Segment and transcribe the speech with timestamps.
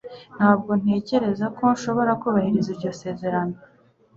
[0.37, 3.55] Ntabwo ntekereza ko nshobora kubahiriza iryo sezerano